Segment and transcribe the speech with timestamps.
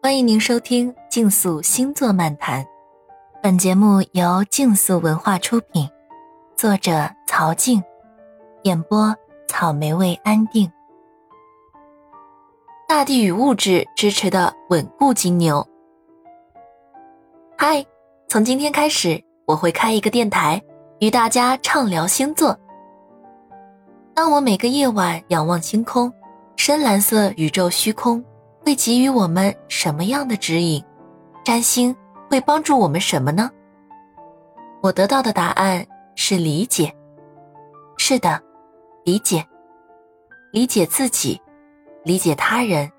[0.00, 2.62] 欢迎您收听《竞速星座漫谈》，
[3.42, 5.90] 本节目由竞速文化出品，
[6.56, 7.82] 作者曹静，
[8.62, 9.12] 演播
[9.48, 10.70] 草莓味安定。
[12.86, 15.66] 大地与物质支持的稳固金牛。
[17.56, 17.84] 嗨，
[18.28, 20.62] 从今天开始，我会开一个电台，
[21.00, 22.56] 与大家畅聊星座。
[24.14, 26.10] 当我每个夜晚仰望星空，
[26.56, 28.24] 深蓝色宇宙虚空。
[28.64, 30.82] 会给予我们什么样的指引？
[31.44, 31.94] 占星
[32.28, 33.50] 会帮助我们什么呢？
[34.82, 36.94] 我得到的答案是理解。
[37.96, 38.40] 是的，
[39.04, 39.44] 理解，
[40.52, 41.40] 理解自己，
[42.04, 42.90] 理解他人，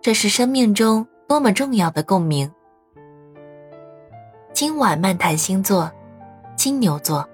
[0.00, 2.50] 这是生命中多么重要的共鸣。
[4.52, 5.90] 今晚漫谈星座，
[6.56, 7.26] 金牛座。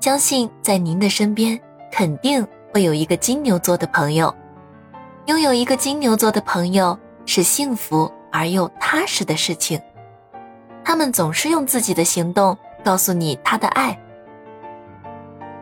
[0.00, 1.60] 相信在您的身边，
[1.92, 4.34] 肯定会有一个金牛座的朋友。
[5.26, 9.80] 拥有一个金牛座的朋友是幸福而又踏实的事情。
[10.84, 13.96] 他们总是用自己的行动告诉你他的爱。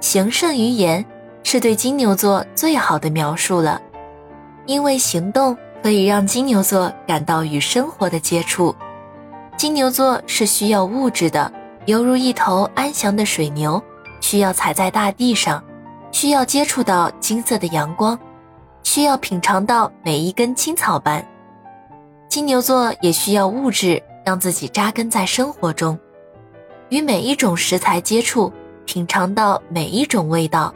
[0.00, 1.04] 行胜于言
[1.42, 3.80] 是对金牛座最好的描述了，
[4.64, 8.74] 因为行动可以让金牛座感到与生活的接触。
[9.56, 11.52] 金牛座是需要物质的，
[11.86, 13.82] 犹如一头安详的水牛，
[14.20, 15.62] 需要踩在大地上，
[16.12, 18.18] 需要接触到金色的阳光。
[18.98, 21.24] 需要品尝到每一根青草般，
[22.28, 25.96] 金牛座也需要物质让自己扎根在生活中，
[26.88, 28.52] 与每一种食材接触，
[28.86, 30.74] 品尝到每一种味道，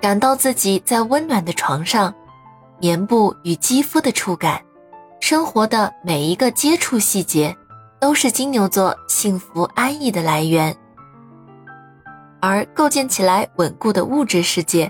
[0.00, 2.14] 感到自己在温暖的床上，
[2.78, 4.62] 棉布与肌肤的触感，
[5.18, 7.52] 生活的每一个接触细节，
[7.98, 10.72] 都是金牛座幸福安逸的来源，
[12.40, 14.88] 而构建起来稳固的物质世界。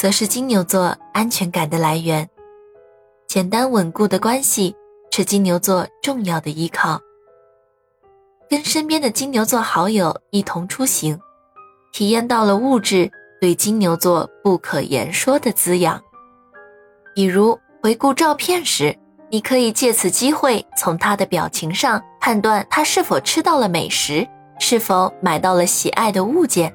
[0.00, 2.26] 则是金牛座安全感的来源，
[3.28, 4.74] 简单稳固的关系
[5.10, 6.98] 是金牛座重要的依靠。
[8.48, 11.20] 跟身边的金牛座好友一同出行，
[11.92, 13.10] 体验到了物质
[13.42, 16.02] 对金牛座不可言说的滋养。
[17.14, 18.96] 比如回顾照片时，
[19.28, 24.26] 你可以借此机会从他的表情上判断他是否吃到了美食，
[24.58, 26.74] 是否买到了喜爱的物件，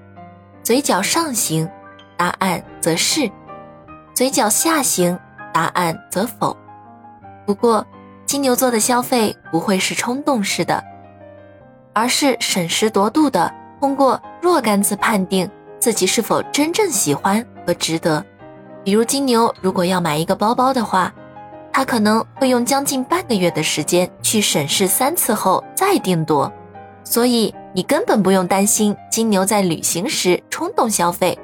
[0.61, 1.67] 嘴角上行。
[2.17, 3.29] 答案则是，
[4.13, 5.17] 嘴角下行；
[5.53, 6.55] 答案则否。
[7.45, 7.85] 不过，
[8.25, 10.83] 金牛座的消费不会是冲动式的，
[11.93, 15.49] 而是审时度度的，通过若干次判定
[15.79, 18.23] 自己是否真正喜欢和值得。
[18.83, 21.13] 比如，金牛如果要买一个包包的话，
[21.71, 26.51] 他可能会用将近半个月的时间去审视三次后再定夺。
[27.03, 31.37] 所以，你根本不用担心金牛在旅行时冲动消费。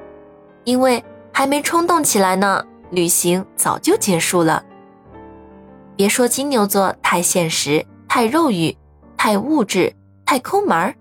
[0.63, 4.63] 因为还没冲动起来呢，旅行早就结束了。
[5.95, 8.75] 别说金牛座太现实、太肉欲、
[9.16, 9.94] 太物质、
[10.25, 10.95] 太抠门儿，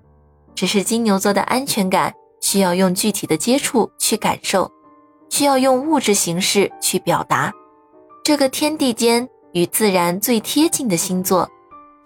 [0.54, 4.70] 只是金牛座的安全感需要用具体的接触去感受，
[5.30, 7.52] 需要用物质形式去表达。
[8.22, 11.48] 这个天地间与自然最贴近的星座，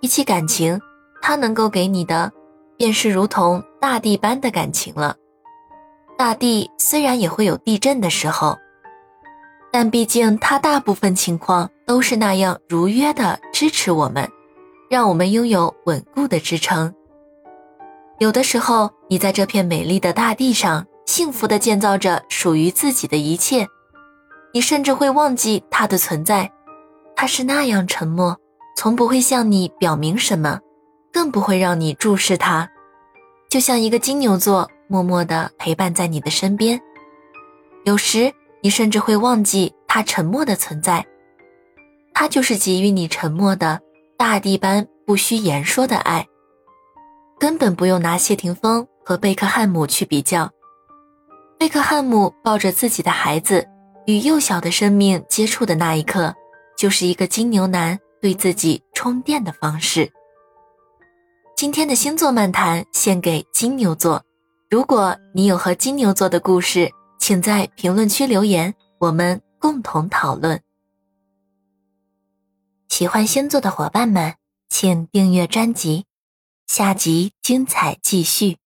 [0.00, 0.80] 比起感情，
[1.20, 2.32] 它能够给你的，
[2.76, 5.16] 便是如同大地般的感情了。
[6.16, 8.56] 大地虽然也会有地震的时候，
[9.72, 14.28] 但毕竟它大部分情况都是那样如约的支持我们，
[14.88, 16.94] 让我们拥有稳固的支撑。
[18.18, 23.66] 有的时候，你在这片美丽的大地上，幸福的建造着属于自己的一切，
[24.52, 26.48] 你甚至会忘记它的存在。
[27.16, 28.36] 它是那样沉默，
[28.76, 30.60] 从不会向你表明什么，
[31.12, 32.68] 更不会让你注视它，
[33.50, 34.70] 就像一个金牛座。
[34.86, 36.80] 默默地陪伴在你的身边，
[37.84, 41.04] 有时你甚至会忘记他沉默的存在。
[42.12, 43.80] 他就是给予你沉默的
[44.16, 46.26] 大地般不需言说的爱。
[47.38, 50.50] 根本不用拿谢霆锋和贝克汉姆去比较。
[51.58, 53.66] 贝克汉姆抱着自己的孩子
[54.06, 56.34] 与幼小的生命接触的那一刻，
[56.76, 60.10] 就是一个金牛男对自己充电的方式。
[61.56, 64.22] 今天的星座漫谈献给金牛座。
[64.74, 66.90] 如果你有和金牛座的故事，
[67.20, 70.60] 请在评论区留言，我们共同讨论。
[72.88, 74.34] 喜欢星座的伙伴们，
[74.68, 76.06] 请订阅专辑，
[76.66, 78.58] 下集精彩继续。